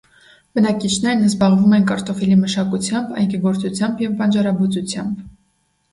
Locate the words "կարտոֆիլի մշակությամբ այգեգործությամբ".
1.91-4.05